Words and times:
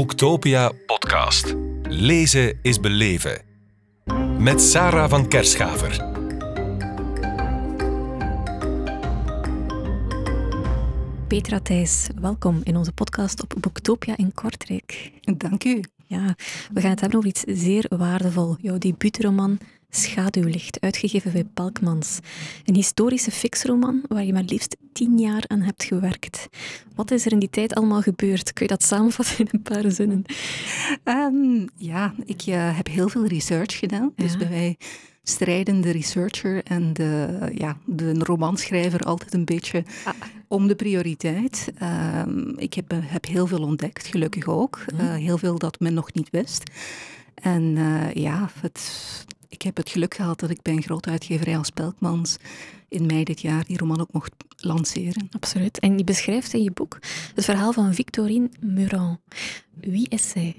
Boektopia 0.00 0.72
podcast. 0.86 1.54
Lezen 1.82 2.58
is 2.62 2.80
beleven. 2.80 3.42
Met 4.38 4.60
Sarah 4.60 5.10
van 5.10 5.28
Kerschaver. 5.28 6.04
Petra 11.28 11.60
Thijs, 11.60 12.08
welkom 12.20 12.60
in 12.62 12.76
onze 12.76 12.92
podcast 12.92 13.42
op 13.42 13.54
Boektopia 13.60 14.16
in 14.16 14.34
Kortrijk. 14.34 15.12
Dank 15.36 15.64
u. 15.64 15.80
Ja, 16.06 16.34
we 16.72 16.80
gaan 16.80 16.90
het 16.90 17.00
hebben 17.00 17.18
over 17.18 17.30
iets 17.30 17.42
zeer 17.46 17.84
waardevol. 17.88 18.56
Jouw 18.60 18.78
debuutroman 18.78 19.58
Schaduwlicht, 19.90 20.80
uitgegeven 20.80 21.32
bij 21.32 21.46
Balkmans. 21.54 22.18
Een 22.64 22.74
historische 22.74 23.30
fixroman 23.30 24.02
waar 24.08 24.24
je 24.24 24.32
maar 24.32 24.42
liefst 24.42 24.76
tien 24.92 25.18
jaar 25.18 25.44
aan 25.46 25.60
hebt 25.60 25.84
gewerkt. 25.84 26.48
Wat 26.94 27.10
is 27.10 27.26
er 27.26 27.32
in 27.32 27.38
die 27.38 27.50
tijd 27.50 27.74
allemaal 27.74 28.02
gebeurd? 28.02 28.52
Kun 28.52 28.66
je 28.66 28.72
dat 28.72 28.82
samenvatten 28.82 29.38
in 29.38 29.48
een 29.50 29.62
paar 29.62 29.90
zinnen? 29.90 30.24
Um, 31.04 31.68
ja, 31.76 32.14
ik 32.24 32.46
uh, 32.46 32.76
heb 32.76 32.86
heel 32.86 33.08
veel 33.08 33.26
research 33.26 33.78
gedaan. 33.78 34.12
Dus 34.16 34.36
bij 34.36 34.48
mij 34.48 34.76
strijden 35.22 35.80
de 35.80 35.90
researcher 35.90 36.64
en 36.64 36.92
de, 36.92 37.38
ja, 37.54 37.76
de 37.86 38.12
romanschrijver 38.18 39.00
altijd 39.00 39.34
een 39.34 39.44
beetje 39.44 39.84
ah. 40.04 40.14
om 40.48 40.66
de 40.66 40.74
prioriteit. 40.74 41.72
Um, 42.26 42.58
ik 42.58 42.74
heb, 42.74 42.92
heb, 43.04 43.26
heel 43.26 43.46
veel 43.46 43.62
ontdekt, 43.62 44.06
gelukkig 44.06 44.46
ook. 44.46 44.84
Uh, 44.94 45.14
heel 45.14 45.38
veel 45.38 45.58
dat 45.58 45.80
men 45.80 45.94
nog 45.94 46.12
niet 46.12 46.30
wist. 46.30 46.70
En 47.34 47.62
uh, 47.76 48.12
ja, 48.12 48.50
het, 48.60 48.90
ik 49.50 49.62
heb 49.62 49.76
het 49.76 49.90
geluk 49.90 50.14
gehad 50.14 50.40
dat 50.40 50.50
ik 50.50 50.62
bij 50.62 50.72
een 50.72 50.82
grote 50.82 51.10
uitgeverij 51.10 51.58
als 51.58 51.70
Pelkmans 51.70 52.36
in 52.88 53.06
mei 53.06 53.24
dit 53.24 53.40
jaar 53.40 53.64
die 53.64 53.78
roman 53.78 54.00
ook 54.00 54.12
mocht 54.12 54.32
lanceren. 54.56 55.28
Absoluut. 55.30 55.78
En 55.78 55.98
je 55.98 56.04
beschrijft 56.04 56.52
in 56.52 56.62
je 56.62 56.70
boek 56.70 56.98
het 57.34 57.44
verhaal 57.44 57.72
van 57.72 57.94
Victorine 57.94 58.50
Muran. 58.60 59.20
Wie 59.74 60.08
is 60.08 60.28
zij? 60.28 60.56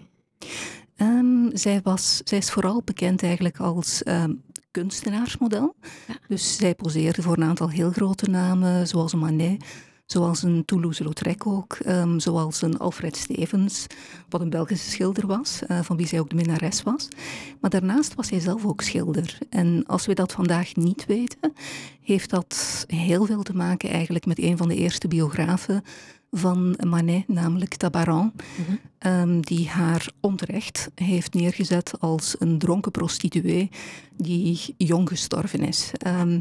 Um, 0.97 1.49
zij, 1.53 1.81
was, 1.83 2.21
zij 2.23 2.37
is 2.37 2.51
vooral 2.51 2.81
bekend 2.85 3.23
eigenlijk 3.23 3.59
als 3.59 4.01
um, 4.07 4.41
kunstenaarsmodel. 4.71 5.75
Ja. 6.07 6.15
Dus 6.27 6.55
zij 6.55 6.75
poseerde 6.75 7.21
voor 7.21 7.37
een 7.37 7.43
aantal 7.43 7.69
heel 7.69 7.91
grote 7.91 8.29
namen, 8.29 8.87
zoals 8.87 9.13
Manet, 9.13 9.63
Zoals 10.11 10.43
een 10.43 10.65
Toulouse-Lautrec 10.65 11.47
ook, 11.47 11.77
um, 11.87 12.19
zoals 12.19 12.61
een 12.61 12.77
Alfred 12.77 13.17
Stevens, 13.17 13.87
wat 14.29 14.41
een 14.41 14.49
Belgische 14.49 14.89
schilder 14.89 15.27
was, 15.27 15.61
uh, 15.67 15.79
van 15.81 15.97
wie 15.97 16.07
zij 16.07 16.19
ook 16.19 16.29
de 16.29 16.35
minnares 16.35 16.83
was. 16.83 17.07
Maar 17.59 17.69
daarnaast 17.69 18.15
was 18.15 18.29
hij 18.29 18.39
zelf 18.39 18.65
ook 18.65 18.81
schilder. 18.81 19.37
En 19.49 19.83
als 19.87 20.05
we 20.05 20.13
dat 20.13 20.31
vandaag 20.31 20.75
niet 20.75 21.05
weten, 21.05 21.53
heeft 22.01 22.29
dat 22.29 22.83
heel 22.87 23.25
veel 23.25 23.43
te 23.43 23.55
maken 23.55 23.89
eigenlijk 23.89 24.25
met 24.25 24.39
een 24.39 24.57
van 24.57 24.67
de 24.67 24.75
eerste 24.75 25.07
biografen 25.07 25.83
van 26.31 26.77
Manet, 26.87 27.27
namelijk 27.27 27.75
Tabaran, 27.75 28.31
mm 28.57 28.65
-hmm. 28.65 29.11
um, 29.11 29.41
die 29.41 29.69
haar 29.69 30.11
onterecht 30.19 30.89
heeft 30.95 31.33
neergezet 31.33 31.93
als 31.99 32.35
een 32.39 32.57
dronken 32.57 32.91
prostituee 32.91 33.69
die 34.17 34.75
jong 34.77 35.09
gestorven 35.09 35.63
is. 35.63 35.91
Um, 36.07 36.39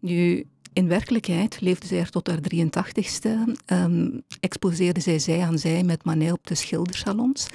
nu, 0.00 0.46
in 0.72 0.88
werkelijkheid 0.88 1.60
leefde 1.60 1.86
zij 1.86 1.98
er 1.98 2.10
tot 2.10 2.26
haar 2.26 2.40
83ste. 2.40 3.28
Um, 3.28 3.54
ehm, 3.66 4.08
exposeerde 4.40 5.00
zij 5.00 5.18
zij 5.18 5.40
aan 5.40 5.58
zij 5.58 5.82
met 5.82 6.04
Manet 6.04 6.32
op 6.32 6.46
de 6.46 6.54
schildersalons. 6.54 7.46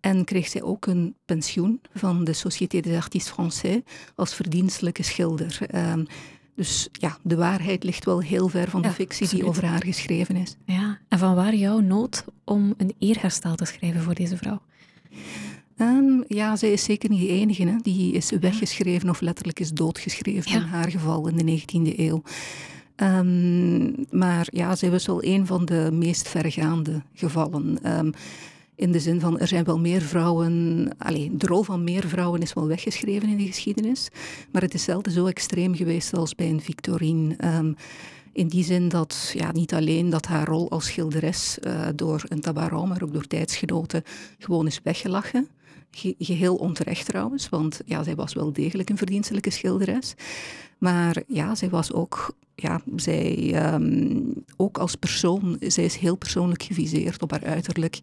En 0.00 0.24
kreeg 0.24 0.48
zij 0.48 0.62
ook 0.62 0.86
een 0.86 1.14
pensioen 1.24 1.80
van 1.94 2.24
de 2.24 2.32
Société 2.32 2.80
des 2.80 2.96
Artistes 2.96 3.32
Français 3.32 3.82
als 4.14 4.34
verdienstelijke 4.34 5.02
schilder. 5.02 5.58
Um, 5.74 6.06
dus 6.54 6.88
ja, 6.92 7.18
de 7.22 7.36
waarheid 7.36 7.84
ligt 7.84 8.04
wel 8.04 8.20
heel 8.20 8.48
ver 8.48 8.70
van 8.70 8.82
de 8.82 8.90
fictie 8.90 9.28
die 9.28 9.46
over 9.46 9.64
haar 9.64 9.82
geschreven 9.82 10.36
is. 10.36 10.56
Ja, 10.64 10.98
en 11.08 11.18
van 11.18 11.34
waar 11.34 11.54
jouw 11.54 11.78
nood 11.80 12.24
om 12.44 12.74
een 12.76 12.94
eerherstel 12.98 13.54
te 13.54 13.64
schrijven 13.64 14.02
voor 14.02 14.14
deze 14.14 14.36
vrouw? 14.36 14.60
Um, 15.80 16.24
ja, 16.28 16.56
zij 16.56 16.72
is 16.72 16.84
zeker 16.84 17.10
niet 17.10 17.20
de 17.20 17.28
enige. 17.28 17.66
Hè. 17.66 17.76
Die 17.82 18.12
is 18.12 18.30
weggeschreven 18.40 19.08
of 19.10 19.20
letterlijk 19.20 19.60
is 19.60 19.70
doodgeschreven 19.70 20.50
ja. 20.50 20.56
in 20.56 20.62
haar 20.62 20.90
geval 20.90 21.28
in 21.28 21.36
de 21.36 21.60
19e 21.60 21.98
eeuw. 21.98 22.22
Um, 22.96 23.94
maar 24.10 24.46
ja, 24.50 24.76
zij 24.76 24.90
was 24.90 25.06
wel 25.06 25.24
een 25.24 25.46
van 25.46 25.64
de 25.64 25.88
meest 25.92 26.28
vergaande 26.28 27.02
gevallen. 27.14 27.96
Um, 27.98 28.12
in 28.74 28.92
de 28.92 29.00
zin 29.00 29.20
van, 29.20 29.38
er 29.38 29.48
zijn 29.48 29.64
wel 29.64 29.78
meer 29.78 30.02
vrouwen... 30.02 30.88
Allez, 30.98 31.28
de 31.32 31.46
rol 31.46 31.62
van 31.62 31.84
meer 31.84 32.08
vrouwen 32.08 32.42
is 32.42 32.52
wel 32.52 32.66
weggeschreven 32.66 33.28
in 33.28 33.36
de 33.36 33.46
geschiedenis. 33.46 34.08
Maar 34.52 34.62
het 34.62 34.74
is 34.74 34.84
zelden 34.84 35.12
zo 35.12 35.26
extreem 35.26 35.74
geweest 35.74 36.14
als 36.14 36.34
bij 36.34 36.48
een 36.48 36.60
Victorine. 36.60 37.36
in 38.32 38.48
die 38.48 38.64
zin 38.64 38.88
dat 38.88 39.32
ja, 39.34 39.52
niet 39.52 39.74
alleen 39.74 40.10
dat 40.10 40.26
haar 40.26 40.46
rol 40.46 40.70
als 40.70 40.86
schilderes 40.86 41.58
uh, 41.62 41.86
door 41.94 42.24
een 42.28 42.40
tabaron, 42.40 42.88
maar 42.88 43.02
ook 43.02 43.12
door 43.12 43.26
tijdsgenoten 43.26 44.02
gewoon 44.38 44.66
is 44.66 44.80
weggelachen 44.82 45.48
geheel 46.18 46.56
onterecht 46.56 47.06
trouwens, 47.06 47.48
want 47.48 47.80
ja, 47.84 48.02
zij 48.02 48.14
was 48.14 48.34
wel 48.34 48.52
degelijk 48.52 48.90
een 48.90 48.96
verdienstelijke 48.96 49.50
schilderes. 49.50 50.14
Maar 50.78 51.22
ja, 51.26 51.54
zij 51.54 51.70
was 51.70 51.92
ook, 51.92 52.34
ja, 52.54 52.80
zij, 52.96 53.54
um, 53.74 54.32
ook 54.56 54.78
als 54.78 54.94
persoon, 54.94 55.56
zij 55.60 55.84
is 55.84 55.96
heel 55.96 56.16
persoonlijk 56.16 56.62
geviseerd 56.62 57.22
op 57.22 57.30
haar 57.30 57.44
uiterlijk. 57.44 58.00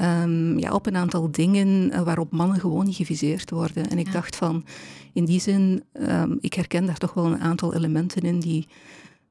Um, 0.00 0.58
ja, 0.58 0.72
op 0.72 0.86
een 0.86 0.96
aantal 0.96 1.30
dingen 1.30 2.04
waarop 2.04 2.32
mannen 2.32 2.60
gewoon 2.60 2.84
niet 2.84 2.96
geviseerd 2.96 3.50
worden. 3.50 3.90
En 3.90 3.98
ik 3.98 4.06
ja. 4.06 4.12
dacht 4.12 4.36
van, 4.36 4.64
in 5.12 5.24
die 5.24 5.40
zin, 5.40 5.82
um, 5.92 6.38
ik 6.40 6.54
herken 6.54 6.86
daar 6.86 6.98
toch 6.98 7.14
wel 7.14 7.26
een 7.26 7.40
aantal 7.40 7.74
elementen 7.74 8.22
in 8.22 8.40
die 8.40 8.66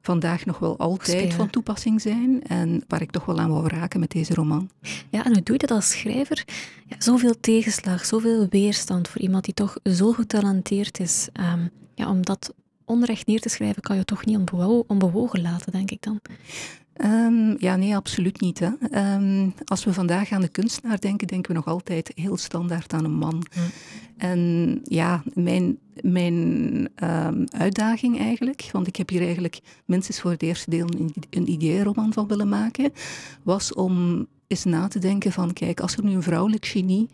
vandaag 0.02 0.46
nog 0.46 0.60
wel 0.60 0.78
altijd 0.78 1.18
Spelen. 1.18 1.36
van 1.36 1.50
toepassing 1.50 2.02
zijn 2.02 2.44
en 2.44 2.84
waar 2.88 3.02
ik 3.02 3.12
toch 3.12 3.26
wel 3.26 3.40
aan 3.40 3.52
wou 3.52 3.68
raken 3.68 4.00
met 4.00 4.12
deze 4.12 4.34
roman. 4.34 4.70
Ja, 5.10 5.26
en 5.26 5.34
hoe 5.34 5.44
doe 5.44 5.54
je 5.54 5.68
dat 5.68 5.72
als 5.72 5.90
schrijver? 5.90 6.46
Ja, 6.86 6.96
zoveel 7.00 7.40
tegenslag, 7.40 8.06
zoveel 8.06 8.48
weerstand 8.50 9.08
voor 9.08 9.22
iemand 9.22 9.46
die 9.46 9.54
toch 9.54 9.78
zo 9.84 10.12
getalenteerd 10.12 11.00
is. 11.00 11.28
Um, 11.54 11.70
ja, 11.96 12.10
om 12.10 12.26
dat 12.26 12.54
onrecht 12.86 13.28
neer 13.28 13.40
te 13.40 13.50
schrijven 13.50 13.82
kan 13.82 13.96
je 13.96 14.06
toch 14.06 14.26
niet 14.26 14.38
onbewo 14.38 14.84
onbewogen 14.88 15.42
laten, 15.42 15.72
denk 15.72 15.92
ik 15.92 16.02
dan. 16.02 16.20
Um, 16.98 17.56
ja, 17.60 17.76
nee, 17.76 17.96
absoluut 17.96 18.42
niet. 18.42 18.60
Hè. 18.60 18.70
Um, 19.16 19.54
als 19.66 19.84
we 19.84 19.94
vandaag 19.94 20.32
aan 20.32 20.42
de 20.42 20.48
kunstenaar 20.48 21.00
denken, 21.00 21.28
denken 21.28 21.52
we 21.52 21.58
nog 21.58 21.68
altijd 21.68 22.12
heel 22.16 22.38
standaard 22.38 22.94
aan 22.94 23.06
een 23.06 23.18
man. 23.18 23.44
En 24.18 24.80
ja, 24.84 25.24
mijn, 25.34 25.78
mijn 26.02 26.36
um, 27.04 27.44
uitdaging 27.50 28.20
eigenlijk, 28.20 28.70
want 28.72 28.88
ik 28.88 28.96
heb 28.96 29.10
hier 29.10 29.22
eigenlijk 29.22 29.60
minstens 29.86 30.22
voor 30.22 30.32
het 30.32 30.44
eerste 30.44 30.70
deel 30.70 30.88
een, 30.98 31.14
een 31.30 31.50
ideeënroman 31.50 32.14
van 32.14 32.28
willen 32.28 32.50
maken, 32.50 32.92
was 33.44 33.74
om 33.74 34.28
eens 34.48 34.64
na 34.64 34.88
te 34.88 35.00
denken 35.00 35.32
van, 35.32 35.54
kijk, 35.54 35.80
als 35.80 35.98
er 35.98 36.04
nu 36.04 36.12
een 36.12 36.24
vrouwelijk 36.24 36.66
genie 36.66 37.10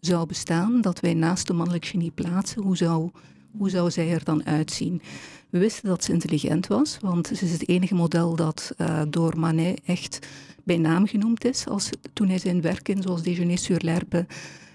zou 0.00 0.26
bestaan, 0.26 0.80
dat 0.80 1.00
wij 1.00 1.14
naast 1.14 1.48
een 1.48 1.56
mannelijk 1.56 1.84
genie 1.84 2.10
plaatsen, 2.10 2.62
hoe 2.62 2.76
zou, 2.76 3.10
hoe 3.58 3.70
zou 3.70 3.90
zij 3.90 4.10
er 4.10 4.24
dan 4.24 4.46
uitzien? 4.46 5.02
We 5.50 5.58
wisten 5.58 5.88
dat 5.88 6.04
ze 6.04 6.12
intelligent 6.12 6.66
was, 6.66 6.98
want 7.00 7.26
ze 7.26 7.44
is 7.44 7.52
het 7.52 7.68
enige 7.68 7.94
model 7.94 8.36
dat 8.36 8.72
uh, 8.78 9.02
door 9.08 9.38
Manet 9.38 9.80
echt 9.84 10.26
bij 10.64 10.78
naam 10.78 11.06
genoemd 11.06 11.44
is. 11.44 11.66
Als, 11.66 11.90
toen 12.12 12.28
hij 12.28 12.38
zijn 12.38 12.60
werken, 12.60 13.02
zoals 13.02 13.22
Déjeuner 13.22 13.58
sur 13.58 13.80
l'herbe, 13.84 14.26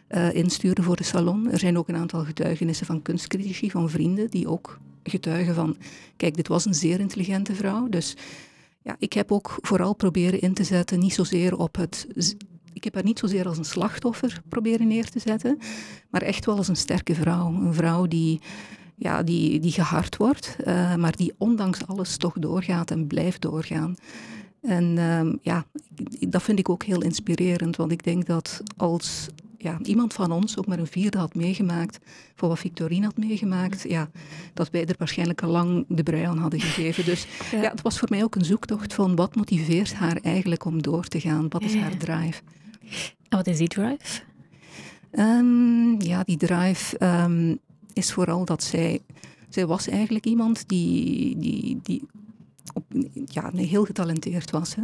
uh, 0.10 0.34
instuurde 0.34 0.84
voor 0.84 0.96
de 0.96 1.04
salon. 1.04 1.52
Er 1.52 1.60
zijn 1.60 1.78
ook 1.78 1.88
een 1.88 1.96
aantal 1.96 2.24
getuigenissen 2.24 2.86
van 2.86 3.02
kunstcritici, 3.02 3.72
van 3.72 3.90
vrienden, 3.90 4.30
die 4.30 4.48
ook 4.48 4.80
getuigen 5.04 5.56
van, 5.56 5.78
kijk, 6.18 6.36
dit 6.36 6.48
was 6.48 6.66
een 6.66 6.74
zeer 6.74 7.00
intelligente 7.00 7.56
vrouw. 7.56 7.90
Dus 7.90 8.16
ja, 8.82 8.96
ik 9.00 9.14
heb 9.14 9.32
ook 9.32 9.58
vooral 9.62 9.94
proberen 9.94 10.42
in 10.42 10.54
te 10.54 10.64
zetten, 10.64 11.00
niet 11.00 11.14
zozeer 11.14 11.58
op 11.58 11.76
het 11.76 12.08
ik 12.84 12.94
heb 12.94 13.04
haar 13.04 13.12
niet 13.12 13.20
zozeer 13.20 13.48
als 13.48 13.58
een 13.58 13.66
slachtoffer 13.66 14.42
proberen 14.50 14.88
neer 14.88 15.10
te 15.10 15.20
zetten, 15.20 15.58
maar 16.10 16.22
echt 16.22 16.46
wel 16.46 16.58
als 16.58 16.68
een 16.68 16.76
sterke 16.76 17.16
vrouw. 17.16 17.48
Een 17.48 17.74
vrouw 17.74 18.08
die 18.08 18.42
ja, 18.96 19.24
die, 19.24 19.60
die 19.60 19.72
gehard 19.72 20.18
wordt, 20.18 20.56
uh, 20.66 20.96
maar 20.96 21.16
die 21.16 21.34
ondanks 21.38 21.88
alles 21.88 22.18
toch 22.18 22.34
doorgaat 22.40 22.92
en 22.92 23.08
blijft 23.08 23.42
doorgaan. 23.42 23.96
En 24.62 24.84
uh, 24.98 25.34
ja, 25.42 25.66
dat 26.30 26.44
vind 26.44 26.60
ik 26.60 26.70
ook 26.70 26.84
heel 26.84 27.02
inspirerend, 27.02 27.76
want 27.76 27.92
ik 27.92 28.04
denk 28.04 28.26
dat 28.26 28.62
als 28.78 29.28
ja, 29.58 29.80
iemand 29.84 30.14
van 30.14 30.32
ons 30.32 30.58
ook 30.58 30.68
maar 30.68 30.80
een 30.80 30.88
vierde 30.88 31.18
had 31.18 31.36
meegemaakt 31.36 32.00
voor 32.36 32.50
wat 32.50 32.60
Victorine 32.60 33.06
had 33.06 33.18
meegemaakt, 33.18 33.82
ja, 33.90 34.10
dat 34.54 34.70
wij 34.70 34.86
er 34.86 34.96
waarschijnlijk 34.98 35.44
al 35.44 35.50
lang 35.50 35.86
de 35.88 36.04
brui 36.04 36.24
aan 36.24 36.38
hadden 36.38 36.60
gegeven. 36.60 37.06
Dus 37.06 37.26
ja. 37.52 37.62
ja 37.62 37.70
het 37.70 37.82
was 37.82 38.00
voor 38.00 38.10
mij 38.12 38.24
ook 38.24 38.36
een 38.36 38.46
zoektocht 38.46 38.94
van 38.94 39.16
wat 39.16 39.36
motiveert 39.36 39.94
haar 39.94 40.18
eigenlijk 40.22 40.66
om 40.66 40.82
door 40.82 41.06
te 41.06 41.20
gaan? 41.20 41.50
Wat 41.50 41.64
is 41.64 41.76
haar 41.76 41.98
drive? 41.98 42.42
En 43.30 43.38
wat 43.38 43.48
is 43.48 43.58
die 43.58 43.68
drive? 43.68 44.22
Um, 45.12 46.02
ja, 46.02 46.24
die 46.24 46.38
drive 46.38 47.06
um, 47.06 47.60
is 47.94 48.12
vooral 48.12 48.46
dat 48.46 48.64
zij... 48.64 49.02
Zij 49.50 49.66
was 49.66 49.88
eigenlijk 49.88 50.26
iemand 50.26 50.68
die, 50.68 51.38
die, 51.38 51.80
die 51.84 52.02
op, 52.74 52.84
ja, 53.26 53.52
heel 53.56 53.86
getalenteerd 53.86 54.52
was. 54.52 54.76
Hè. 54.76 54.82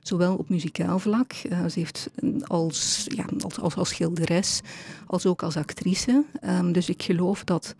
Zowel 0.00 0.36
op 0.36 0.48
muzikaal 0.48 0.98
vlak, 0.98 1.32
uh, 1.50 1.66
ze 1.66 1.78
heeft 1.78 2.10
als, 2.44 3.06
ja, 3.16 3.24
als, 3.40 3.58
als, 3.60 3.74
als 3.74 3.88
schilderes, 3.88 4.60
als 5.06 5.26
ook 5.26 5.42
als 5.42 5.56
actrice. 5.56 6.24
Um, 6.44 6.72
dus 6.72 6.88
ik 6.88 7.02
geloof 7.02 7.44
dat, 7.44 7.74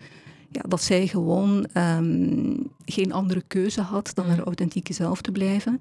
ja, 0.51 0.63
dat 0.69 0.83
zij 0.83 1.07
gewoon 1.07 1.67
um, 1.75 2.71
geen 2.85 3.13
andere 3.13 3.43
keuze 3.47 3.81
had 3.81 4.11
dan 4.15 4.27
haar 4.27 4.43
authentieke 4.43 4.93
zelf 4.93 5.21
te 5.23 5.33
blijven. 5.33 5.81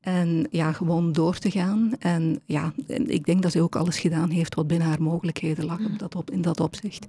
En 0.00 0.46
ja, 0.50 0.72
gewoon 0.72 1.12
door 1.12 1.38
te 1.38 1.50
gaan. 1.50 1.92
En 1.98 2.40
ja, 2.44 2.72
ik 2.86 3.24
denk 3.24 3.42
dat 3.42 3.52
ze 3.52 3.62
ook 3.62 3.76
alles 3.76 3.98
gedaan 3.98 4.30
heeft 4.30 4.54
wat 4.54 4.66
binnen 4.66 4.88
haar 4.88 5.02
mogelijkheden 5.02 5.64
lag 5.64 5.78
op 5.78 5.98
dat 5.98 6.14
op, 6.14 6.30
in 6.30 6.42
dat 6.42 6.60
opzicht. 6.60 7.06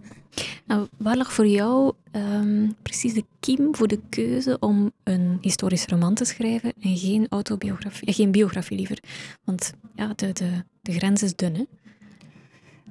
Nou, 0.66 0.88
waar 0.98 1.18
lag 1.18 1.34
voor 1.34 1.48
jou 1.48 1.94
ehm, 2.12 2.68
precies 2.82 3.14
de 3.14 3.26
kiem 3.40 3.76
voor 3.76 3.88
de 3.88 4.00
keuze 4.10 4.58
om 4.60 4.92
een 5.04 5.38
historisch 5.42 5.86
roman 5.86 6.14
te 6.14 6.26
schrijven 6.26 6.74
en 6.82 6.98
geen 6.98 7.28
autobiografie, 7.30 8.08
eh, 8.08 8.16
geen 8.16 8.32
biografie 8.32 8.78
liever? 8.78 9.00
Want 9.44 9.74
ja, 9.96 10.14
de, 10.16 10.34
de, 10.34 10.50
de 10.82 10.94
grens 10.94 11.24
is 11.24 11.36
dun, 11.36 11.56
hè? 11.56 11.64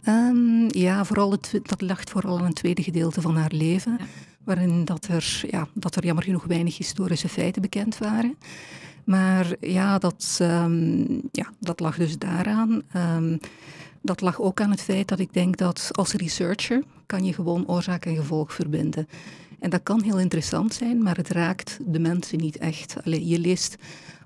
Um, 0.06 0.66
ja, 0.68 1.04
vooral 1.04 1.30
het, 1.30 1.60
dat 1.62 1.80
lag 1.80 2.02
vooral 2.04 2.38
aan 2.38 2.44
een 2.44 2.52
tweede 2.52 2.82
gedeelte 2.82 3.20
van 3.20 3.36
haar 3.36 3.52
leven, 3.52 3.98
waarin 4.44 4.84
dat 4.84 5.06
er, 5.06 5.42
ja, 5.50 5.68
dat 5.74 5.96
er 5.96 6.04
jammer 6.04 6.24
genoeg 6.24 6.44
weinig 6.44 6.76
historische 6.76 7.28
feiten 7.28 7.62
bekend 7.62 7.98
waren. 7.98 8.36
Maar 9.10 9.56
ja, 9.60 9.98
dat, 9.98 10.38
um, 10.42 11.22
ja, 11.32 11.52
dat 11.58 11.80
lag 11.80 11.96
dus 11.96 12.18
daaraan. 12.18 12.82
Um, 12.96 13.40
dat 14.02 14.20
lag 14.20 14.40
ook 14.40 14.60
aan 14.60 14.70
het 14.70 14.82
feit 14.82 15.08
dat 15.08 15.18
ik 15.18 15.32
denk 15.32 15.56
dat 15.56 15.88
als 15.92 16.12
researcher 16.12 16.82
kan 17.06 17.24
je 17.24 17.32
gewoon 17.32 17.68
oorzaak 17.68 18.06
en 18.06 18.16
gevolg 18.16 18.52
verbinden. 18.54 19.08
En 19.58 19.70
dat 19.70 19.82
kan 19.82 20.02
heel 20.02 20.18
interessant 20.18 20.74
zijn, 20.74 21.02
maar 21.02 21.16
het 21.16 21.28
raakt 21.28 21.78
de 21.86 21.98
mensen 21.98 22.38
niet 22.38 22.58
echt. 22.58 22.96
Allee, 23.04 23.26
je 23.26 23.38
leest 23.38 23.76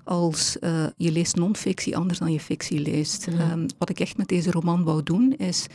als 0.03 0.57
uh, 0.61 0.85
je 0.97 1.11
leest 1.11 1.35
non-fictie 1.35 1.97
anders 1.97 2.19
dan 2.19 2.31
je 2.31 2.39
fictie 2.39 2.79
leest. 2.79 3.27
Um, 3.27 3.65
wat 3.77 3.89
ik 3.89 3.99
echt 3.99 4.17
met 4.17 4.27
deze 4.27 4.51
roman 4.51 4.83
wou 4.83 5.03
doen, 5.03 5.33
is 5.37 5.65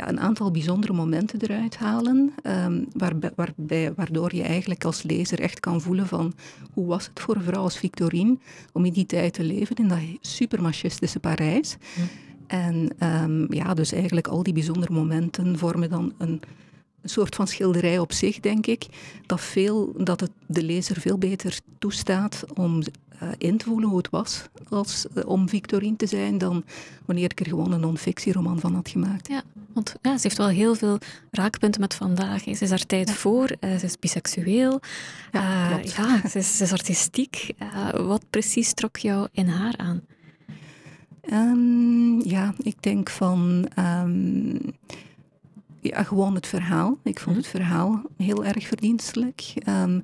ja, 0.00 0.08
een 0.08 0.20
aantal 0.20 0.50
bijzondere 0.50 0.92
momenten 0.92 1.40
eruit 1.40 1.76
halen, 1.76 2.32
um, 2.42 2.88
waarbij, 2.92 3.30
waarbij, 3.36 3.92
waardoor 3.94 4.34
je 4.34 4.42
eigenlijk 4.42 4.84
als 4.84 5.02
lezer 5.02 5.40
echt 5.40 5.60
kan 5.60 5.80
voelen 5.80 6.06
van 6.06 6.32
hoe 6.72 6.86
was 6.86 7.06
het 7.06 7.20
voor 7.20 7.36
een 7.36 7.42
vrouw 7.42 7.62
als 7.62 7.78
Victorine 7.78 8.38
om 8.72 8.84
in 8.84 8.92
die 8.92 9.06
tijd 9.06 9.32
te 9.32 9.44
leven 9.44 9.76
in 9.76 9.88
dat 9.88 9.98
supermachistische 10.20 11.20
Parijs. 11.20 11.76
En 12.46 12.90
um, 13.22 13.52
ja, 13.52 13.74
dus 13.74 13.92
eigenlijk 13.92 14.26
al 14.26 14.42
die 14.42 14.52
bijzondere 14.52 14.92
momenten 14.92 15.58
vormen 15.58 15.90
dan 15.90 16.12
een, 16.18 16.40
een 17.02 17.08
soort 17.08 17.34
van 17.34 17.46
schilderij 17.46 17.98
op 17.98 18.12
zich, 18.12 18.40
denk 18.40 18.66
ik, 18.66 18.86
dat, 19.26 19.40
veel, 19.40 19.92
dat 19.96 20.20
het 20.20 20.32
de 20.46 20.62
lezer 20.62 21.00
veel 21.00 21.18
beter 21.18 21.58
toestaat 21.78 22.44
om 22.54 22.82
in 23.38 23.56
te 23.56 23.64
voelen 23.64 23.88
hoe 23.88 23.98
het 23.98 24.10
was 24.10 24.42
als, 24.68 25.06
uh, 25.14 25.26
om 25.26 25.48
Victorine 25.48 25.96
te 25.96 26.06
zijn 26.06 26.38
dan 26.38 26.64
wanneer 27.04 27.30
ik 27.30 27.40
er 27.40 27.46
gewoon 27.46 27.72
een 27.72 27.80
non-fictieroman 27.80 28.60
van 28.60 28.74
had 28.74 28.88
gemaakt. 28.88 29.28
Ja, 29.28 29.42
want 29.72 29.94
ja, 30.02 30.16
ze 30.16 30.22
heeft 30.22 30.36
wel 30.36 30.48
heel 30.48 30.74
veel 30.74 30.98
raakpunten 31.30 31.80
met 31.80 31.94
vandaag. 31.94 32.42
Ze 32.42 32.50
is 32.50 32.70
haar 32.70 32.86
tijd 32.86 33.08
ja. 33.08 33.14
voor, 33.14 33.56
uh, 33.60 33.76
ze 33.76 33.84
is 33.84 33.98
biseksueel, 33.98 34.80
ja, 35.32 35.78
ja 35.82 36.28
ze, 36.28 36.38
is, 36.38 36.56
ze 36.56 36.64
is 36.64 36.72
artistiek. 36.72 37.52
wat 37.92 38.24
precies 38.30 38.72
trok 38.72 38.96
jou 38.96 39.28
in 39.32 39.48
haar 39.48 39.74
aan? 39.76 40.00
Um, 41.32 42.24
ja, 42.24 42.54
ik 42.58 42.82
denk 42.82 43.10
van... 43.10 43.68
Um, 43.78 44.58
ja, 45.80 46.02
gewoon 46.02 46.34
het 46.34 46.46
verhaal. 46.46 46.98
Ik 47.02 47.20
vond 47.20 47.36
het 47.36 47.46
verhaal 47.46 48.02
heel 48.16 48.44
erg 48.44 48.66
verdienstelijk. 48.66 49.52
Um, 49.68 50.02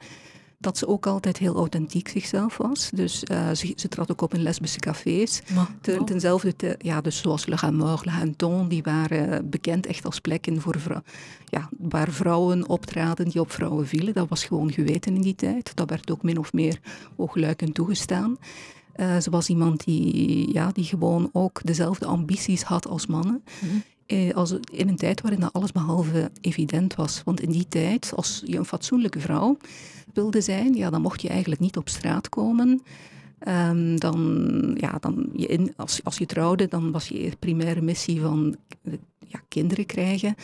dat 0.58 0.78
ze 0.78 0.88
ook 0.88 1.06
altijd 1.06 1.38
heel 1.38 1.54
authentiek 1.54 2.08
zichzelf 2.08 2.56
was. 2.56 2.90
Dus 2.94 3.22
uh, 3.30 3.50
ze, 3.50 3.72
ze 3.76 3.88
trad 3.88 4.10
ook 4.10 4.20
op 4.20 4.34
in 4.34 4.42
lesbische 4.42 4.78
cafés. 4.78 5.42
Ten, 5.80 6.04
tenzelfde 6.04 6.56
te, 6.56 6.74
ja, 6.78 7.00
dus 7.00 7.18
zoals 7.18 7.46
Le 7.46 7.58
Gamor, 7.58 8.00
Le 8.04 8.10
Hanton, 8.10 8.68
die 8.68 8.82
waren 8.82 9.50
bekend 9.50 9.86
echt 9.86 10.04
als 10.04 10.20
plekken 10.20 10.60
voor 10.60 10.80
vrou 10.80 11.00
ja, 11.48 11.68
waar 11.78 12.10
vrouwen 12.10 12.68
optraden 12.68 13.28
die 13.28 13.40
op 13.40 13.50
vrouwen 13.50 13.86
vielen. 13.86 14.14
Dat 14.14 14.28
was 14.28 14.44
gewoon 14.44 14.72
geweten 14.72 15.14
in 15.14 15.22
die 15.22 15.34
tijd. 15.34 15.76
Dat 15.76 15.90
werd 15.90 16.10
ook 16.10 16.22
min 16.22 16.38
of 16.38 16.52
meer 16.52 16.80
oogluikend 17.16 17.74
toegestaan. 17.74 18.36
Uh, 18.96 19.16
ze 19.16 19.30
was 19.30 19.48
iemand 19.48 19.84
die, 19.84 20.52
ja, 20.52 20.70
die 20.72 20.84
gewoon 20.84 21.30
ook 21.32 21.60
dezelfde 21.64 22.06
ambities 22.06 22.62
had 22.62 22.88
als 22.88 23.06
mannen. 23.06 23.42
Mm 23.60 23.68
-hmm. 23.68 23.82
Eh, 24.06 24.34
als, 24.34 24.54
in 24.70 24.88
een 24.88 24.96
tijd 24.96 25.20
waarin 25.20 25.40
dat 25.40 25.52
alles 25.52 25.72
behalve 25.72 26.30
evident 26.40 26.94
was. 26.94 27.22
Want 27.24 27.40
in 27.40 27.50
die 27.50 27.68
tijd, 27.68 28.12
als 28.14 28.42
je 28.44 28.56
een 28.56 28.64
fatsoenlijke 28.64 29.20
vrouw 29.20 29.56
wilde 30.12 30.40
zijn, 30.40 30.74
ja, 30.74 30.90
dan 30.90 31.00
mocht 31.00 31.22
je 31.22 31.28
eigenlijk 31.28 31.60
niet 31.60 31.76
op 31.76 31.88
straat 31.88 32.28
komen. 32.28 32.82
Um, 33.48 34.00
dan, 34.00 34.76
ja, 34.80 34.98
dan 35.00 35.28
je 35.32 35.46
in, 35.46 35.72
als, 35.76 36.00
als 36.04 36.18
je 36.18 36.26
trouwde, 36.26 36.68
dan 36.68 36.92
was 36.92 37.08
je 37.08 37.32
primaire 37.38 37.80
missie 37.82 38.20
van 38.20 38.56
ja, 39.26 39.40
kinderen 39.48 39.86
krijgen. 39.86 40.34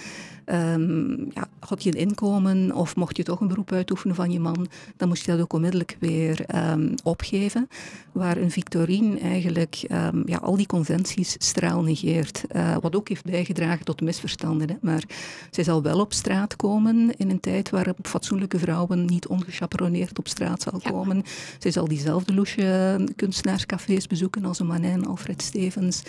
Um, 0.47 1.31
ja, 1.35 1.49
had 1.69 1.83
je 1.83 1.91
een 1.91 2.01
inkomen 2.01 2.75
of 2.75 2.97
mocht 2.97 3.17
je 3.17 3.23
toch 3.23 3.41
een 3.41 3.49
beroep 3.49 3.73
uitoefenen 3.73 4.17
van 4.17 4.31
je 4.31 4.41
man, 4.41 4.67
dan 4.97 5.09
moest 5.09 5.25
je 5.25 5.31
dat 5.31 5.41
ook 5.41 5.53
onmiddellijk 5.53 5.97
weer 6.01 6.45
um, 6.73 6.95
opgeven. 7.03 7.69
Waar 8.13 8.37
een 8.37 8.51
Victorine 8.51 9.19
eigenlijk 9.19 9.85
um, 9.91 10.23
ja, 10.27 10.37
al 10.37 10.57
die 10.57 10.67
conventies 10.67 11.37
straal 11.39 11.83
negeert. 11.83 12.45
Uh, 12.53 12.77
wat 12.81 12.97
ook 12.97 13.09
heeft 13.09 13.25
bijgedragen 13.25 13.85
tot 13.85 14.01
misverstanden. 14.01 14.69
Hè. 14.69 14.77
Maar 14.81 15.03
zij 15.51 15.65
zal 15.65 15.83
wel 15.83 16.01
op 16.01 16.13
straat 16.13 16.57
komen 16.57 17.17
in 17.17 17.31
een 17.31 17.41
tijd 17.41 17.71
waarop 17.71 18.07
fatsoenlijke 18.07 18.59
vrouwen 18.59 19.05
niet 19.05 19.27
ongechaperoneerd 19.27 20.19
op 20.19 20.29
straat 20.29 20.63
zal 20.63 20.81
komen. 20.91 21.23
Zij 21.59 21.71
zal 21.71 21.89
diezelfde 21.89 22.35
loesje 22.35 23.01
kunstenaarscafés 23.17 24.07
bezoeken 24.07 24.45
als 24.45 24.59
een 24.59 24.67
Manin, 24.67 25.07
Alfred 25.07 25.43
Stevens. 25.43 26.03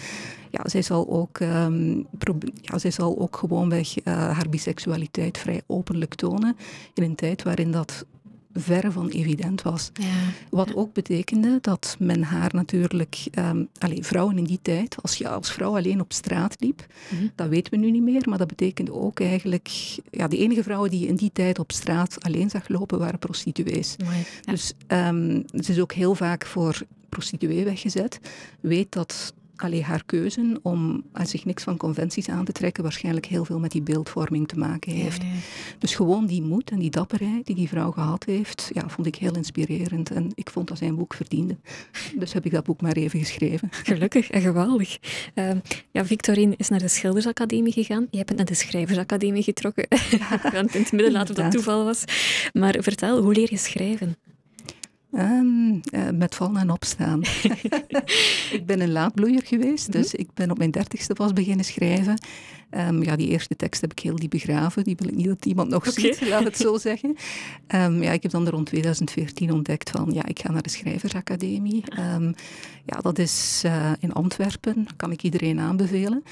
Ja, 0.50 0.70
zij 0.70 0.82
zal 0.82 1.10
ook, 1.10 1.40
ja, 2.62 2.78
zij 2.78 2.92
zal 2.92 3.20
ook 3.20 3.38
gewoonweg 3.38 3.98
uh, 3.98 4.04
haar 4.14 4.50
biseksualiteit 4.50 5.38
vrij 5.44 5.62
openlijk 5.68 6.16
tonen. 6.16 6.58
In 6.94 7.04
een 7.04 7.16
tijd 7.16 7.44
waarin 7.44 7.72
dat 7.72 8.06
verre 8.54 8.92
van 8.92 9.10
evident 9.10 9.62
was. 9.62 9.90
Ja. 9.94 10.06
Wat 10.50 10.76
ook 10.76 10.94
betekende 10.94 11.58
dat 11.62 11.96
men 12.00 12.24
haar 12.24 12.52
natuurlijk, 12.54 13.24
um, 13.40 13.70
allez, 13.78 14.08
vrouwen 14.08 14.38
in 14.38 14.44
die 14.44 14.60
tijd, 14.62 14.96
als 15.02 15.16
je 15.16 15.30
als 15.30 15.52
vrouw 15.52 15.76
alleen 15.76 16.02
op 16.02 16.14
straat 16.14 16.56
liep, 16.60 16.86
mm 17.10 17.18
-hmm. 17.18 17.32
dat 17.36 17.48
weten 17.48 17.74
we 17.74 17.80
nu 17.80 17.92
niet 17.92 18.04
meer, 18.04 18.30
maar 18.30 18.38
dat 18.38 18.48
betekende 18.48 18.94
ook 18.94 19.20
eigenlijk, 19.20 19.70
ja, 20.12 20.28
de 20.28 20.38
enige 20.38 20.64
vrouwen 20.64 20.90
die 20.90 21.00
je 21.00 21.08
in 21.08 21.16
die 21.16 21.32
tijd 21.34 21.60
op 21.60 21.72
straat 21.72 22.24
alleen 22.24 22.50
zag 22.50 22.68
lopen 22.68 23.00
waren 23.00 23.20
prostituees. 23.20 23.96
Ja. 23.98 24.52
Dus 24.52 24.74
um, 24.88 25.44
ze 25.64 25.72
is 25.72 25.80
ook 25.80 25.94
heel 25.94 26.16
vaak 26.16 26.46
voor 26.46 26.82
prostituee 27.10 27.64
weggezet. 27.64 28.20
Weet 28.60 28.92
dat 28.92 29.34
allee, 29.56 29.84
haar 29.84 30.04
keuze 30.06 30.60
om 30.62 31.04
aan 31.12 31.28
zich 31.28 31.46
niks 31.46 31.64
van 31.64 31.78
conventies 31.78 32.30
aan 32.30 32.46
te 32.46 32.52
trekken 32.52 32.84
waarschijnlijk 32.84 33.26
heel 33.26 33.46
veel 33.46 33.60
met 33.60 33.72
die 33.72 33.82
beeldvorming 33.82 34.48
te 34.48 34.58
maken 34.58 34.92
heeft. 34.92 35.22
Ja, 35.22 35.28
ja. 35.28 35.34
Dus 35.78 35.96
gewoon 35.96 36.26
die 36.26 36.42
moed 36.42 36.72
en 36.72 36.80
die 36.80 36.90
dapperheid 36.90 37.46
die 37.46 37.56
die 37.56 37.68
vrouw 37.68 37.92
gehad 37.92 38.24
heeft, 38.24 38.70
ja, 38.74 38.90
vond 38.90 39.08
ik 39.08 39.16
heel 39.16 39.36
inspirerend. 39.36 40.12
En 40.12 40.32
ik 40.36 40.50
vond 40.50 40.68
dat 40.68 40.78
zijn 40.78 40.96
boek 40.96 41.14
verdiende. 41.14 41.58
Dus 42.16 42.34
heb 42.34 42.46
ik 42.46 42.52
dat 42.52 42.64
boek 42.64 42.82
maar 42.82 42.96
even 42.96 43.20
geschreven. 43.20 43.70
Gelukkig 43.72 44.30
en 44.30 44.42
geweldig. 44.42 44.98
Uh, 45.36 45.52
ja, 45.92 46.06
Victorine 46.06 46.54
is 46.58 46.70
naar 46.70 46.80
de 46.80 46.88
Schildersacademie 46.88 47.74
gegaan. 47.74 48.08
Jij 48.12 48.24
bent 48.24 48.38
naar 48.38 48.48
de 48.48 48.54
Schrijversacademie 48.54 49.44
getrokken. 49.44 49.88
Ja, 50.52 50.54
in 50.54 50.68
het 50.72 50.92
midden 50.92 51.12
laten 51.12 51.36
of 51.36 51.42
dat 51.42 51.52
toeval 51.52 51.84
was. 51.84 52.04
Maar 52.54 52.76
vertel, 52.80 53.22
hoe 53.22 53.34
leer 53.34 53.48
je 53.50 53.58
schrijven? 53.58 54.16
Um, 55.18 55.82
uh, 55.92 56.10
met 56.14 56.36
vallen 56.36 56.62
en 56.62 56.70
opstaan. 56.70 57.22
ik 58.58 58.64
ben 58.66 58.82
een 58.82 58.92
laadbloeier 58.92 59.42
geweest, 59.46 59.92
dus 59.92 60.06
mm 60.06 60.12
-hmm. 60.12 60.20
ik 60.20 60.34
ben 60.34 60.52
op 60.52 60.58
mijn 60.58 60.72
dertigste 60.72 61.14
pas 61.14 61.34
beginnen 61.34 61.66
schrijven. 61.66 62.18
Um, 62.72 63.04
ja, 63.04 63.16
die 63.16 63.28
eerste 63.28 63.56
tekst 63.56 63.82
heb 63.82 63.92
ik 63.92 64.00
heel 64.00 64.16
diep 64.16 64.30
begraven. 64.30 64.84
Die 64.84 64.96
wil 65.00 65.08
ik 65.08 65.16
niet 65.16 65.28
dat 65.28 65.46
iemand 65.46 65.70
nog 65.70 65.88
okay. 65.88 65.94
ziet, 65.94 66.28
laat 66.30 66.44
het 66.44 66.58
zo 66.58 66.78
zeggen. 66.78 67.16
Um, 67.76 68.04
ja, 68.04 68.12
ik 68.12 68.24
heb 68.24 68.32
dan 68.32 68.48
rond 68.48 68.66
2014 68.66 69.52
ontdekt 69.52 69.90
van, 69.90 70.12
ja, 70.14 70.26
ik 70.26 70.40
ga 70.40 70.52
naar 70.52 70.62
de 70.62 70.70
Schrijversacademie. 70.70 71.84
ja, 72.86 73.02
dat 73.02 73.20
is 73.20 73.62
uh, 73.66 73.92
in 74.00 74.14
Antwerpen, 74.14 74.88
kan 74.96 75.12
ik 75.12 75.24
iedereen 75.24 75.60
aanbevelen. 75.60 76.24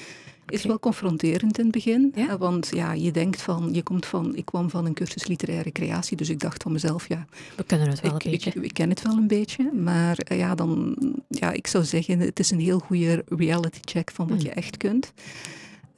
Okay. 0.42 0.58
Is 0.58 0.64
wel 0.64 0.78
confronterend 0.78 1.58
in 1.58 1.64
het 1.64 1.72
begin, 1.72 2.12
ja? 2.14 2.38
want 2.38 2.70
ja, 2.74 2.92
je 2.92 3.10
denkt 3.10 3.42
van, 3.42 3.68
je 3.72 3.82
komt 3.82 4.06
van, 4.06 4.36
ik 4.36 4.44
kwam 4.44 4.70
van 4.70 4.86
een 4.86 4.94
cursus 4.94 5.26
literaire 5.26 5.72
creatie, 5.72 6.16
dus 6.16 6.28
ik 6.28 6.40
dacht 6.40 6.62
van 6.62 6.72
mezelf, 6.72 7.08
ja, 7.08 7.26
we 7.56 7.64
kennen 7.64 7.88
het 7.88 8.00
wel 8.00 8.14
ik, 8.14 8.24
een 8.24 8.30
beetje. 8.30 8.50
Ik, 8.50 8.62
ik, 8.62 8.74
ken 8.74 8.88
het 8.88 9.02
wel 9.02 9.16
een 9.16 9.26
beetje, 9.26 9.72
maar 9.72 10.18
uh, 10.32 10.38
ja, 10.38 10.54
dan, 10.54 10.96
ja, 11.28 11.50
ik 11.50 11.66
zou 11.66 11.84
zeggen, 11.84 12.18
het 12.18 12.38
is 12.38 12.50
een 12.50 12.60
heel 12.60 12.78
goede 12.78 13.24
reality 13.28 13.78
check 13.80 14.10
van 14.10 14.28
wat 14.28 14.38
mm. 14.38 14.44
je 14.44 14.50
echt 14.50 14.76
kunt. 14.76 15.12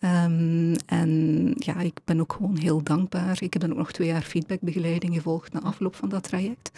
Um, 0.01 0.75
en 0.87 1.53
ja, 1.59 1.81
ik 1.81 2.01
ben 2.05 2.21
ook 2.21 2.33
gewoon 2.33 2.57
heel 2.57 2.83
dankbaar. 2.83 3.37
Ik 3.41 3.53
heb 3.53 3.63
dan 3.63 3.71
ook 3.71 3.79
nog 3.79 3.93
twee 3.93 4.09
jaar 4.09 4.23
feedbackbegeleiding 4.23 5.15
gevolgd 5.15 5.53
na 5.53 5.61
afloop 5.61 5.95
van 5.95 6.09
dat 6.09 6.23
traject. 6.23 6.71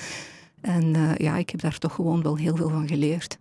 En 0.61 0.95
uh, 0.95 1.15
ja, 1.15 1.37
ik 1.37 1.51
heb 1.51 1.61
daar 1.61 1.79
toch 1.79 1.95
gewoon 1.95 2.23
wel 2.23 2.37
heel 2.37 2.57
veel 2.57 2.69
van 2.69 2.89
geleerd. 2.89 3.39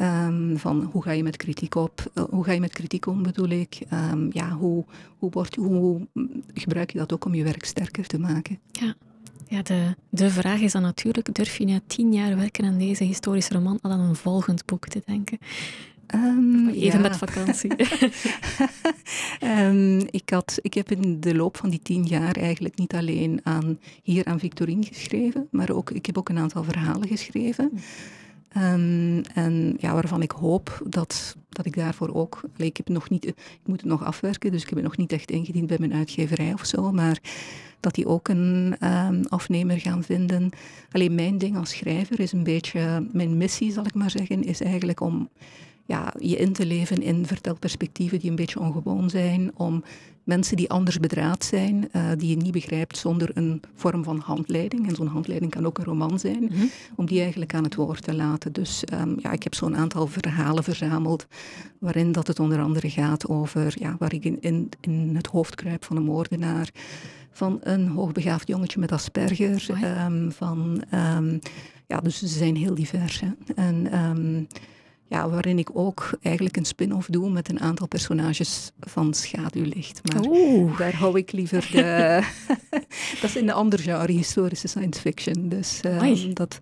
Um, 0.00 0.58
van 0.58 0.88
hoe 0.92 1.02
ga 1.02 1.10
je 1.10 1.22
met 1.22 1.36
kritiek 1.36 1.74
op, 1.74 2.10
uh, 2.14 2.24
hoe 2.24 2.44
ga 2.44 2.52
je 2.52 2.60
met 2.60 2.72
kritiek 2.72 3.06
om 3.06 3.22
bedoel 3.22 3.48
ik. 3.48 3.78
Um, 4.12 4.28
ja, 4.32 4.50
hoe, 4.50 4.84
hoe, 5.18 5.30
word, 5.30 5.54
hoe 5.54 6.06
gebruik 6.54 6.90
je 6.92 6.98
dat 6.98 7.12
ook 7.12 7.24
om 7.24 7.34
je 7.34 7.44
werk 7.44 7.64
sterker 7.64 8.06
te 8.06 8.18
maken? 8.18 8.58
Ja. 8.72 8.94
Ja, 9.48 9.62
de, 9.62 9.94
de 10.08 10.30
vraag 10.30 10.60
is 10.60 10.72
dan 10.72 10.82
natuurlijk, 10.82 11.34
durf 11.34 11.56
je 11.58 11.64
na 11.64 11.80
tien 11.86 12.12
jaar 12.12 12.36
werken 12.36 12.64
aan 12.64 12.78
deze 12.78 13.04
historische 13.04 13.54
roman 13.54 13.78
al 13.82 13.90
aan 13.90 14.00
een 14.00 14.16
volgend 14.16 14.64
boek 14.64 14.88
te 14.88 15.02
denken? 15.06 15.38
Um, 16.14 16.68
Even 16.68 16.98
ja. 16.98 16.98
met 16.98 17.16
vakantie. 17.16 17.70
um, 19.42 19.98
ik, 20.20 20.30
had, 20.30 20.58
ik 20.62 20.74
heb 20.74 20.90
in 20.90 21.20
de 21.20 21.34
loop 21.34 21.56
van 21.56 21.70
die 21.70 21.82
tien 21.82 22.04
jaar 22.04 22.36
eigenlijk 22.36 22.78
niet 22.78 22.94
alleen 22.94 23.40
aan, 23.42 23.78
hier 24.02 24.24
aan 24.24 24.38
Victorine 24.38 24.84
geschreven, 24.84 25.48
maar 25.50 25.70
ook, 25.70 25.90
ik 25.90 26.06
heb 26.06 26.18
ook 26.18 26.28
een 26.28 26.38
aantal 26.38 26.64
verhalen 26.64 27.08
geschreven. 27.08 27.72
Um, 28.56 29.22
en 29.34 29.76
ja, 29.78 29.92
waarvan 29.92 30.22
ik 30.22 30.30
hoop 30.30 30.82
dat, 30.88 31.36
dat 31.48 31.66
ik 31.66 31.76
daarvoor 31.76 32.14
ook. 32.14 32.40
ik, 32.56 32.76
heb 32.76 32.88
nog 32.88 33.10
niet, 33.10 33.26
ik 33.26 33.36
moet 33.64 33.80
het 33.80 33.90
nog 33.90 34.04
afwerken, 34.04 34.50
dus 34.50 34.62
ik 34.62 34.68
heb 34.68 34.78
het 34.78 34.86
nog 34.86 34.96
niet 34.96 35.12
echt 35.12 35.30
ingediend 35.30 35.66
bij 35.66 35.76
mijn 35.80 35.94
uitgeverij 35.94 36.52
of 36.52 36.64
zo. 36.64 36.92
Maar 36.92 37.20
dat 37.80 37.94
die 37.94 38.06
ook 38.06 38.28
een 38.28 38.76
um, 38.80 39.24
afnemer 39.28 39.80
gaan 39.80 40.02
vinden. 40.02 40.50
Alleen 40.92 41.14
mijn 41.14 41.38
ding 41.38 41.56
als 41.56 41.70
schrijver 41.70 42.20
is 42.20 42.32
een 42.32 42.44
beetje. 42.44 43.06
Mijn 43.12 43.36
missie, 43.36 43.72
zal 43.72 43.86
ik 43.86 43.94
maar 43.94 44.10
zeggen, 44.10 44.42
is 44.42 44.60
eigenlijk 44.60 45.00
om 45.00 45.28
ja, 45.86 46.14
je 46.18 46.36
in 46.36 46.52
te 46.52 46.66
leven 46.66 47.02
in 47.02 47.26
vertelperspectieven 47.26 48.18
die 48.18 48.30
een 48.30 48.36
beetje 48.36 48.60
ongewoon 48.60 49.10
zijn, 49.10 49.50
om 49.54 49.84
mensen 50.24 50.56
die 50.56 50.70
anders 50.70 51.00
bedraad 51.00 51.44
zijn, 51.44 51.88
uh, 51.92 52.10
die 52.18 52.28
je 52.28 52.36
niet 52.36 52.52
begrijpt 52.52 52.98
zonder 52.98 53.30
een 53.34 53.60
vorm 53.74 54.04
van 54.04 54.18
handleiding, 54.18 54.88
en 54.88 54.94
zo'n 54.94 55.06
handleiding 55.06 55.50
kan 55.50 55.66
ook 55.66 55.78
een 55.78 55.84
roman 55.84 56.18
zijn, 56.18 56.44
mhm. 56.44 56.64
om 56.96 57.06
die 57.06 57.20
eigenlijk 57.20 57.54
aan 57.54 57.64
het 57.64 57.74
woord 57.74 58.02
te 58.02 58.14
laten. 58.14 58.52
Dus 58.52 58.84
um, 58.92 59.16
ja, 59.18 59.32
ik 59.32 59.42
heb 59.42 59.54
zo'n 59.54 59.76
aantal 59.76 60.06
verhalen 60.06 60.64
verzameld, 60.64 61.26
waarin 61.78 62.12
dat 62.12 62.26
het 62.26 62.40
onder 62.40 62.60
andere 62.60 62.90
gaat 62.90 63.28
over, 63.28 63.74
ja, 63.78 63.96
waar 63.98 64.12
ik 64.12 64.24
in, 64.24 64.40
in, 64.40 64.68
in 64.80 65.16
het 65.16 65.26
hoofd 65.26 65.54
kruip 65.54 65.84
van 65.84 65.96
een 65.96 66.02
moordenaar, 66.04 66.70
van 67.30 67.58
een 67.62 67.88
hoogbegaafd 67.88 68.48
jongetje 68.48 68.80
met 68.80 68.92
Asperger, 68.92 69.68
um, 70.06 70.32
van... 70.32 70.82
Um, 70.94 71.38
ja, 71.88 72.00
dus 72.00 72.18
ze 72.18 72.26
zijn 72.26 72.56
heel 72.56 72.74
divers. 72.74 73.20
Hè. 73.20 73.28
En 73.54 73.98
um, 73.98 74.46
ja, 75.08 75.28
waarin 75.28 75.58
ik 75.58 75.70
ook 75.72 76.10
eigenlijk 76.22 76.56
een 76.56 76.64
spin-off 76.64 77.08
doe 77.08 77.30
met 77.30 77.48
een 77.48 77.60
aantal 77.60 77.88
personages 77.88 78.70
van 78.80 79.14
Schaduwlicht. 79.14 80.00
Maar 80.12 80.24
Oeh. 80.26 80.78
daar 80.78 80.94
hou 80.94 81.18
ik 81.18 81.32
liever 81.32 81.68
de... 81.72 82.22
dat 83.20 83.30
is 83.30 83.36
in 83.36 83.46
de 83.46 83.52
andere 83.52 83.82
genre, 83.82 84.12
historische 84.12 84.68
science 84.68 85.00
fiction. 85.00 85.48
Dus, 85.48 85.80
um, 85.84 86.34
dat, 86.34 86.58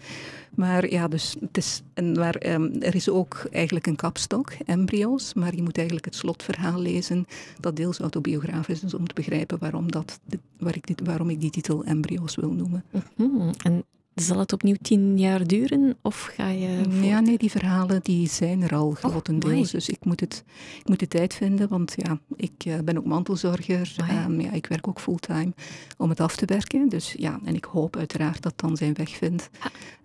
maar 0.55 0.91
ja, 0.91 1.09
dus 1.09 1.37
het 1.41 1.57
is, 1.57 1.83
en 1.95 2.15
waar, 2.15 2.47
um, 2.47 2.83
er 2.83 2.95
is 2.95 3.09
ook 3.09 3.47
eigenlijk 3.51 3.87
een 3.87 3.97
kapstok, 3.97 4.53
embryo's, 4.65 5.35
maar 5.35 5.55
je 5.55 5.63
moet 5.63 5.77
eigenlijk 5.77 6.07
het 6.07 6.15
slotverhaal 6.17 6.81
lezen, 6.81 7.27
dat 7.61 7.77
deels 7.77 7.99
autobiografisch 7.99 8.83
is, 8.83 8.95
om 8.95 9.07
te 9.07 9.15
begrijpen 9.15 9.59
waarom, 9.59 9.91
dat, 9.91 10.21
waar 10.59 10.77
ik 10.77 10.87
dit, 10.87 11.01
waarom 11.05 11.31
ik 11.31 11.41
die 11.41 11.51
titel 11.51 11.85
embryo's 11.85 12.35
wil 12.35 12.53
noemen. 12.53 12.85
Mm 13.17 13.51
En 13.63 13.85
zal 14.15 14.39
het 14.39 14.53
opnieuw 14.53 14.77
tien 14.83 15.19
jaar 15.19 15.47
duren? 15.47 15.97
Of 16.03 16.31
ga 16.37 16.49
je. 16.49 16.83
Ja, 17.03 17.21
nee, 17.21 17.39
die 17.39 17.51
verhalen 17.51 18.03
die 18.03 18.29
zijn 18.29 18.63
er 18.63 18.75
al 18.75 18.87
oh, 18.89 18.95
grotendeels. 18.97 19.71
dus 19.71 19.89
ik 19.89 20.05
moet, 20.05 20.21
het, 20.21 20.45
ik 20.79 20.89
moet 20.89 20.99
de 20.99 21.09
tijd 21.09 21.35
vinden, 21.35 21.69
want 21.69 21.95
ja, 21.97 22.19
ik 22.37 22.65
uh, 22.67 22.79
ben 22.85 22.99
ook 22.99 23.05
mantelzorger. 23.05 23.97
Um, 24.27 24.41
ja, 24.41 24.53
ik 24.53 24.67
werk 24.67 24.89
ook 24.89 25.01
fulltime 25.01 25.53
om 25.97 26.09
het 26.09 26.21
af 26.21 26.37
te 26.37 26.47
werken. 26.47 26.89
Dus 26.89 27.15
ja, 27.19 27.41
en 27.45 27.55
ik 27.55 27.65
hoop 27.65 27.97
uiteraard 27.97 28.43
dat 28.43 28.55
dan 28.57 28.77
zijn 28.77 28.95
weg 28.95 29.11
vindt 29.11 29.51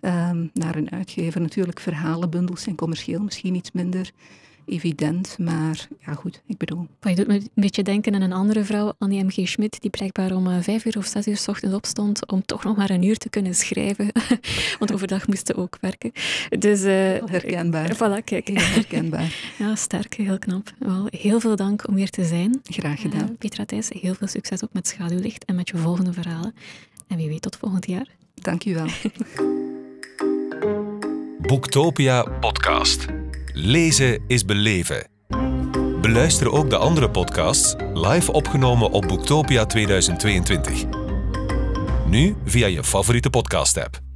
um, 0.00 0.50
naar 0.54 0.76
een 0.76 0.90
uitgever. 0.90 1.40
Natuurlijk, 1.40 1.80
verhalenbundels 1.80 2.62
zijn 2.62 2.76
commercieel 2.76 3.22
misschien 3.22 3.54
iets 3.54 3.72
minder 3.72 4.10
evident, 4.66 5.38
maar 5.38 5.88
ja 6.06 6.14
goed, 6.14 6.42
ik 6.46 6.56
bedoel. 6.56 6.86
Je 7.00 7.14
doet 7.14 7.26
me 7.26 7.34
een 7.34 7.50
beetje 7.54 7.82
denken 7.82 8.14
aan 8.14 8.20
een 8.20 8.32
andere 8.32 8.64
vrouw, 8.64 8.92
Annie 8.98 9.24
M.G. 9.24 9.48
Schmidt, 9.48 9.80
die 9.80 9.90
blijkbaar 9.90 10.34
om 10.34 10.46
uh, 10.46 10.56
vijf 10.60 10.84
uur 10.84 10.98
of 10.98 11.06
zes 11.06 11.26
uur 11.26 11.36
s 11.36 11.48
ochtends 11.48 11.74
opstond 11.76 12.26
om 12.26 12.44
toch 12.46 12.64
nog 12.64 12.76
maar 12.76 12.90
een 12.90 13.02
uur 13.02 13.16
te 13.16 13.28
kunnen 13.28 13.54
schrijven. 13.54 14.12
Want 14.78 14.92
overdag 14.92 15.26
moest 15.26 15.46
ze 15.46 15.56
ook 15.56 15.78
werken. 15.80 16.12
Dus, 16.58 16.80
uh, 16.80 16.90
herkenbaar. 17.24 17.94
Voilà, 18.00 18.24
kijk. 18.24 18.48
herkenbaar. 18.48 19.34
ja, 19.58 19.74
sterk, 19.74 20.14
heel 20.14 20.38
knap. 20.38 20.72
Wel, 20.78 21.06
heel 21.10 21.40
veel 21.40 21.56
dank 21.56 21.88
om 21.88 21.96
hier 21.96 22.10
te 22.10 22.24
zijn. 22.24 22.60
Graag 22.64 23.00
gedaan. 23.00 23.28
Uh, 23.30 23.38
Petra 23.38 23.64
Thijs, 23.64 23.88
heel 23.88 24.14
veel 24.14 24.26
succes 24.26 24.64
ook 24.64 24.72
met 24.72 24.88
Schaduwlicht 24.88 25.44
en 25.44 25.54
met 25.54 25.68
je 25.68 25.76
volgende 25.76 26.12
verhalen. 26.12 26.54
En 27.08 27.16
wie 27.16 27.28
weet 27.28 27.42
tot 27.42 27.56
volgend 27.56 27.86
jaar. 27.86 28.06
Dank 28.34 28.64
u 28.64 28.74
wel. 28.74 28.86
Boektopia 31.40 32.22
podcast. 32.22 33.06
Lezen 33.52 34.24
is 34.26 34.44
beleven. 34.44 35.08
Beluister 36.00 36.52
ook 36.52 36.70
de 36.70 36.76
andere 36.76 37.10
podcasts 37.10 37.74
live 37.94 38.32
opgenomen 38.32 38.90
op 38.90 39.08
Boektopia 39.08 39.66
2022. 39.66 40.84
Nu 42.06 42.36
via 42.44 42.66
je 42.66 42.84
favoriete 42.84 43.30
podcast-app. 43.30 44.09